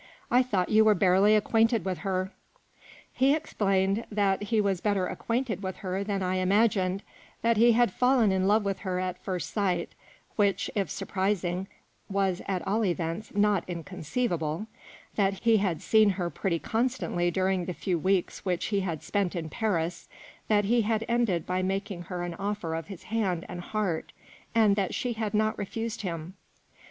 [0.31, 2.31] I thought you were barely acquainted with her."
[3.13, 7.03] He explained that he was better acquainted with her than I imagined,
[7.43, 9.93] that he had fallen in love with her at first sight
[10.37, 11.67] (which, if surprising,
[12.09, 14.65] was at all events not inconceivable),
[15.17, 19.35] that he had seen her pretty constantly during the few weeks which he had spent
[19.35, 20.09] in Paris,
[20.47, 24.13] that he had ended by making her an offer of his hand and heart,
[24.55, 26.33] and that she had not refused him.